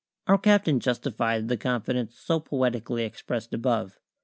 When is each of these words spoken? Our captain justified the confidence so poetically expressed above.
Our 0.25 0.39
captain 0.39 0.79
justified 0.79 1.47
the 1.47 1.57
confidence 1.57 2.17
so 2.17 2.39
poetically 2.39 3.03
expressed 3.03 3.53
above. 3.53 3.99